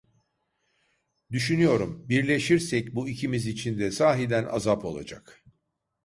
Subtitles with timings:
[1.31, 5.43] Düşünüyorum, birleşirsek bu ikimiz için de sahiden azap olacak.